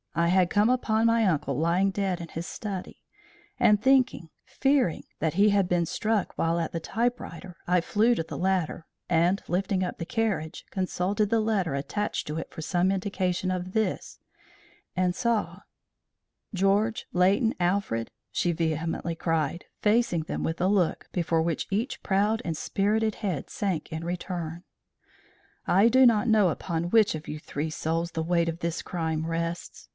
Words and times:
I 0.15 0.27
had 0.27 0.49
come 0.49 0.69
upon 0.69 1.05
my 1.05 1.25
uncle 1.25 1.57
lying 1.57 1.89
dead 1.91 2.19
in 2.19 2.27
his 2.29 2.45
study, 2.47 3.01
and 3.59 3.81
thinking, 3.81 4.29
fearing, 4.43 5.03
that 5.19 5.35
he 5.35 5.49
had 5.51 5.69
been 5.69 5.85
struck 5.85 6.33
while 6.37 6.59
at 6.59 6.73
the 6.73 6.79
typewriter, 6.81 7.55
I 7.65 7.79
flew 7.81 8.15
to 8.15 8.23
the 8.23 8.37
latter, 8.37 8.87
and, 9.09 9.41
lifting 9.47 9.83
up 9.83 9.99
the 9.99 10.05
carriage, 10.05 10.65
consulted 10.69 11.29
the 11.29 11.39
letter 11.39 11.75
attached 11.75 12.27
to 12.27 12.37
it 12.39 12.49
for 12.49 12.61
some 12.61 12.91
indication 12.91 13.51
of 13.51 13.71
this, 13.73 14.19
and 14.97 15.15
saw 15.15 15.61
George, 16.53 17.05
Leighton, 17.13 17.53
Alfred," 17.59 18.09
she 18.31 18.51
vehemently 18.51 19.15
cried, 19.15 19.65
facing 19.81 20.23
them 20.23 20.43
with 20.43 20.59
a 20.59 20.67
look 20.67 21.07
before 21.13 21.43
which 21.43 21.67
each 21.69 22.03
proud 22.03 22.41
and 22.43 22.57
spirited 22.57 23.15
head 23.15 23.49
sank 23.49 23.93
in 23.93 24.01
turn, 24.17 24.63
"I 25.67 25.87
do 25.87 26.05
not 26.05 26.27
know 26.27 26.49
upon 26.49 26.85
which 26.89 27.13
of 27.15 27.27
your 27.27 27.39
three 27.39 27.69
souls 27.69 28.11
the 28.11 28.23
weight 28.23 28.49
of 28.49 28.59
this 28.59 28.81
crime 28.81 29.27
rests. 29.27 29.87